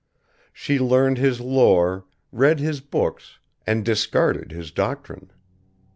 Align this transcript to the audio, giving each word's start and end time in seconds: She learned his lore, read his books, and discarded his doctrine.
She 0.51 0.79
learned 0.79 1.19
his 1.19 1.39
lore, 1.39 2.05
read 2.31 2.59
his 2.59 2.79
books, 2.79 3.37
and 3.67 3.85
discarded 3.85 4.51
his 4.51 4.71
doctrine. 4.71 5.29